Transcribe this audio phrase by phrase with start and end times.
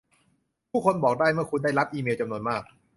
[0.71, 2.63] ผู้คนบอกได้เมื่อคุณได้รับอีเมลจำนวนมาก